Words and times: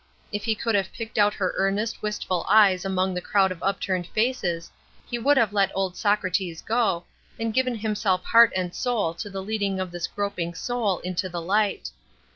If 0.31 0.45
he 0.45 0.55
could 0.55 0.73
have 0.73 0.91
picked 0.91 1.19
out 1.19 1.35
her 1.35 1.53
earnest, 1.57 2.01
wistful 2.01 2.43
eyes 2.49 2.85
among 2.85 3.13
that 3.13 3.23
crowd 3.23 3.51
of 3.51 3.61
upturned 3.61 4.07
faces 4.07 4.71
he 5.07 5.19
would 5.19 5.37
have 5.37 5.53
let 5.53 5.69
old 5.75 5.95
Socrates 5.95 6.63
go, 6.63 7.03
and 7.39 7.53
given 7.53 7.75
himself 7.75 8.23
heart 8.23 8.51
and 8.55 8.73
soul 8.73 9.13
to 9.13 9.29
the 9.29 9.43
leading 9.43 9.79
of 9.79 9.91
this 9.91 10.07
groping 10.07 10.55
soul 10.55 11.01
into 11.01 11.29
the 11.29 11.39
light. 11.39 11.91